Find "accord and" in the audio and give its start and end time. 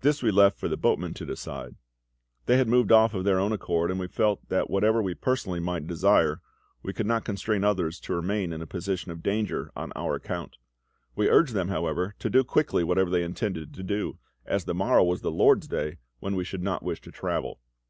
3.52-4.00